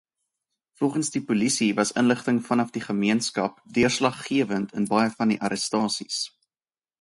Volgens 0.79 1.11
die 1.15 1.21
polisie 1.31 1.67
was 1.79 1.91
inligting 2.01 2.39
vanaf 2.47 2.71
die 2.77 2.81
gemeenskap 2.85 3.61
deurslaggewend 3.77 4.73
in 4.81 4.89
baie 4.95 5.13
van 5.21 5.33
die 5.35 5.39
arrestasies. 5.51 6.19